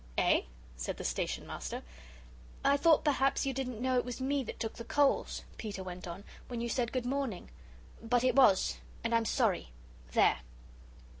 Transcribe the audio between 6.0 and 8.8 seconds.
on, "when you said 'Good morning.' But it was,